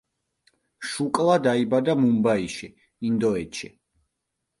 [0.91, 2.71] შუკლა დაიბადა მუმბაიში,
[3.11, 3.71] ინდოეთში.